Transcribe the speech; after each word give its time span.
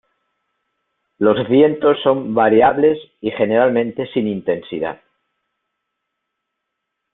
Los 1.19 1.47
vientos 1.47 1.95
son 2.01 2.33
variables 2.33 2.97
y 3.19 3.29
generalmente 3.29 4.07
sin 4.11 4.25
intensidad. 4.27 4.99